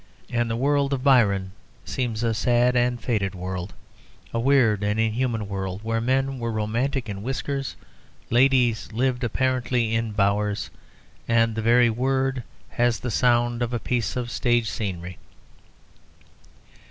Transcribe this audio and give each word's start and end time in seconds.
And 0.31 0.49
the 0.49 0.55
world 0.55 0.93
of 0.93 1.03
Byron 1.03 1.51
seems 1.85 2.23
a 2.23 2.33
sad 2.33 2.75
and 2.75 2.99
faded 2.99 3.35
world, 3.35 3.75
a 4.33 4.39
weird 4.39 4.83
and 4.83 4.99
inhuman 4.99 5.47
world, 5.47 5.81
where 5.83 6.01
men 6.01 6.39
were 6.39 6.51
romantic 6.51 7.07
in 7.07 7.21
whiskers, 7.21 7.75
ladies 8.31 8.91
lived, 8.91 9.23
apparently, 9.23 9.93
in 9.93 10.13
bowers, 10.13 10.71
and 11.27 11.53
the 11.53 11.61
very 11.61 11.91
word 11.91 12.41
has 12.69 12.99
the 13.01 13.11
sound 13.11 13.61
of 13.61 13.73
a 13.73 13.79
piece 13.79 14.15
of 14.15 14.31
stage 14.31 14.71
scenery. 14.71 15.19